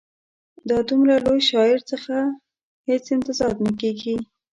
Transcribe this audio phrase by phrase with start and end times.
[0.69, 2.15] دا د دومره لوی شاعر څخه
[2.89, 4.15] هېڅ انتظار نه کیږي.